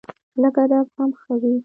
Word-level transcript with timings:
لږ 0.41 0.55
ادب 0.63 0.85
هم 0.97 1.09
ښه 1.19 1.33
وي 1.41 1.53